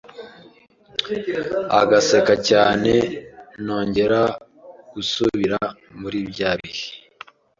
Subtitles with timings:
[1.81, 2.91] agaseka cyane
[3.65, 4.21] nongera
[4.93, 5.59] gusubira
[5.99, 6.87] muri bya bihe